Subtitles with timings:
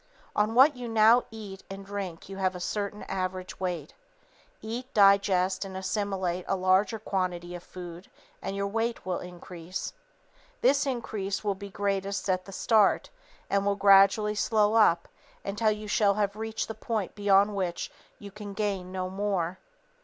[0.35, 3.93] On what you now eat and drink you have a certain average weight.
[4.59, 8.09] Eat, digest and assimilate a larger quantity of food
[8.41, 9.93] and your weight will increase.
[10.61, 13.11] This increase will be greatest at the start
[13.47, 15.07] and will gradually slow up
[15.45, 19.59] until you shall have reached the point beyond which you can gain no more.